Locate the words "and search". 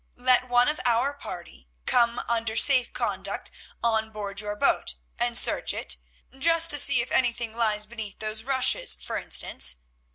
5.19-5.75